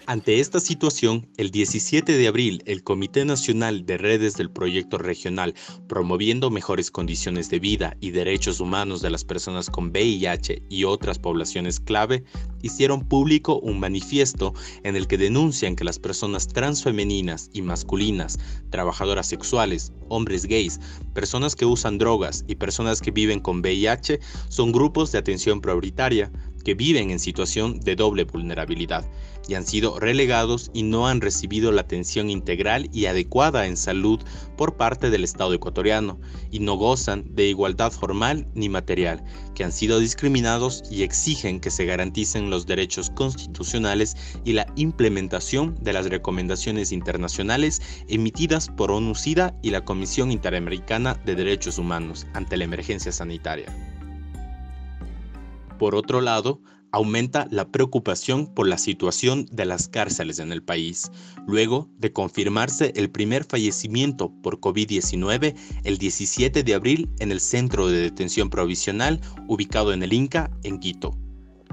ante 0.07 0.39
esta 0.39 0.61
situación, 0.61 1.27
el 1.35 1.51
17 1.51 2.17
de 2.17 2.27
abril, 2.29 2.63
el 2.65 2.81
Comité 2.81 3.25
Nacional 3.25 3.85
de 3.85 3.97
Redes 3.97 4.35
del 4.35 4.49
Proyecto 4.49 4.97
Regional 4.97 5.53
Promoviendo 5.89 6.49
Mejores 6.49 6.91
Condiciones 6.91 7.49
de 7.49 7.59
Vida 7.59 7.97
y 7.99 8.11
Derechos 8.11 8.61
Humanos 8.61 9.01
de 9.01 9.09
las 9.09 9.25
Personas 9.25 9.69
con 9.69 9.89
VIH 9.89 10.63
y 10.69 10.85
otras 10.85 11.19
poblaciones 11.19 11.81
clave 11.81 12.23
hicieron 12.61 13.05
público 13.05 13.59
un 13.59 13.81
manifiesto 13.81 14.53
en 14.83 14.95
el 14.95 15.07
que 15.07 15.17
denuncian 15.17 15.75
que 15.75 15.83
las 15.83 15.99
personas 15.99 16.47
transfemeninas 16.47 17.49
y 17.51 17.61
masculinas, 17.61 18.39
trabajadoras 18.69 19.27
sexuales, 19.27 19.91
hombres 20.07 20.45
gays, 20.45 20.79
personas 21.13 21.53
que 21.53 21.65
usan 21.65 21.97
drogas 21.97 22.45
y 22.47 22.55
personas 22.55 23.01
que 23.01 23.11
viven 23.11 23.41
con 23.41 23.59
VIH 23.59 24.21
son 24.47 24.71
grupos 24.71 25.11
de 25.11 25.17
atención 25.17 25.59
prioritaria 25.59 26.31
que 26.67 26.74
viven 26.74 27.12
en 27.12 27.19
situación 27.19 27.79
de 27.79 27.95
doble 27.95 28.25
vulnerabilidad 28.25 29.05
y 29.47 29.53
han 29.53 29.65
sido 29.65 30.01
relegados 30.01 30.69
y 30.74 30.83
no 30.83 31.07
han 31.07 31.21
recibido 31.21 31.71
la 31.71 31.79
atención 31.79 32.29
integral 32.29 32.89
y 32.91 33.05
adecuada 33.05 33.67
en 33.67 33.77
salud 33.77 34.19
por 34.57 34.75
parte 34.75 35.09
del 35.09 35.24
Estado 35.24 35.53
ecuatoriano 35.53 36.19
y 36.51 36.59
no 36.59 36.75
gozan 36.75 37.24
de 37.33 37.47
igualdad 37.47 37.93
formal 37.93 38.50
ni 38.53 38.67
material, 38.67 39.24
que 39.55 39.63
han 39.63 39.71
sido 39.71 40.01
discriminados 40.01 40.83
y 40.91 41.03
exigen 41.03 41.62
que 41.62 41.71
se 41.71 41.86
garanticen 41.86 42.50
los 42.50 42.65
derechos 42.65 43.12
constitucionales 43.12 44.17
y 44.43 44.51
la 44.51 44.67
implementación 44.75 45.74
de 45.81 45.93
las 45.93 46.09
recomendaciones 46.09 46.91
internacionales 46.91 47.81
emitidas 48.09 48.67
por 48.67 48.91
ONU-SIDA 48.91 49.55
y 49.62 49.69
la 49.69 49.86
Comisión 49.86 50.33
Interamericana 50.33 51.13
de 51.24 51.36
Derechos 51.36 51.77
Humanos 51.77 52.27
ante 52.33 52.57
la 52.57 52.65
emergencia 52.65 53.13
sanitaria. 53.13 53.96
Por 55.77 55.96
otro 55.96 56.22
lado, 56.22 56.62
aumenta 56.91 57.48
la 57.51 57.69
preocupación 57.69 58.48
por 58.48 58.67
la 58.67 58.77
situación 58.77 59.46
de 59.51 59.65
las 59.65 59.88
cárceles 59.88 60.39
en 60.39 60.51
el 60.51 60.63
país, 60.63 61.12
luego 61.46 61.89
de 61.98 62.12
confirmarse 62.13 62.93
el 62.96 63.10
primer 63.10 63.43
fallecimiento 63.43 64.31
por 64.41 64.60
COVID-19 64.60 65.55
el 65.84 65.98
17 65.98 66.63
de 66.63 66.74
abril 66.74 67.10
en 67.19 67.31
el 67.31 67.39
centro 67.39 67.88
de 67.88 68.01
detención 68.01 68.50
provisional 68.50 69.22
ubicado 69.48 69.93
en 69.93 70.03
el 70.03 70.13
Inca, 70.13 70.50
en 70.63 70.79
Quito. 70.79 71.17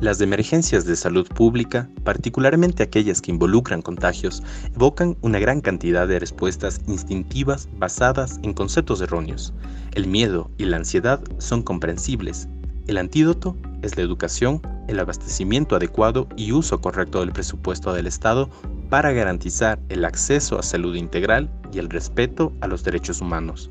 Las 0.00 0.20
emergencias 0.20 0.84
de 0.84 0.96
salud 0.96 1.26
pública, 1.28 1.88
particularmente 2.02 2.82
aquellas 2.82 3.22
que 3.22 3.30
involucran 3.30 3.80
contagios, 3.80 4.42
evocan 4.74 5.16
una 5.22 5.38
gran 5.38 5.60
cantidad 5.60 6.08
de 6.08 6.18
respuestas 6.18 6.80
instintivas 6.88 7.68
basadas 7.78 8.40
en 8.42 8.54
conceptos 8.54 9.00
erróneos. 9.00 9.54
El 9.94 10.08
miedo 10.08 10.50
y 10.58 10.64
la 10.64 10.78
ansiedad 10.78 11.22
son 11.38 11.62
comprensibles. 11.62 12.48
El 12.88 12.98
antídoto 12.98 13.56
es 13.84 13.96
la 13.96 14.02
educación, 14.02 14.60
el 14.88 14.98
abastecimiento 14.98 15.76
adecuado 15.76 16.26
y 16.36 16.52
uso 16.52 16.80
correcto 16.80 17.20
del 17.20 17.32
presupuesto 17.32 17.92
del 17.92 18.06
Estado 18.06 18.48
para 18.90 19.12
garantizar 19.12 19.78
el 19.88 20.04
acceso 20.04 20.58
a 20.58 20.62
salud 20.62 20.94
integral 20.94 21.50
y 21.72 21.78
el 21.78 21.90
respeto 21.90 22.52
a 22.60 22.66
los 22.66 22.84
derechos 22.84 23.20
humanos. 23.20 23.70